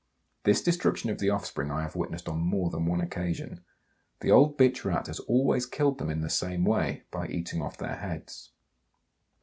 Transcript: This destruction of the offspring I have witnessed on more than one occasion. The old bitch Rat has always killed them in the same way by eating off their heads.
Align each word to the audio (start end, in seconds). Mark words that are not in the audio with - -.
This 0.45 0.63
destruction 0.63 1.11
of 1.11 1.19
the 1.19 1.29
offspring 1.29 1.69
I 1.69 1.83
have 1.83 1.95
witnessed 1.95 2.27
on 2.27 2.39
more 2.39 2.71
than 2.71 2.87
one 2.87 3.01
occasion. 3.01 3.63
The 4.21 4.31
old 4.31 4.57
bitch 4.57 4.83
Rat 4.83 5.05
has 5.05 5.19
always 5.19 5.67
killed 5.67 5.99
them 5.99 6.09
in 6.09 6.21
the 6.21 6.27
same 6.31 6.65
way 6.65 7.03
by 7.11 7.27
eating 7.27 7.61
off 7.61 7.77
their 7.77 7.97
heads. 7.97 8.49